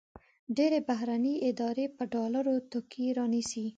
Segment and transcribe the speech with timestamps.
[0.55, 3.65] ډېری بهرني ادارې په ډالرو توکي رانیسي.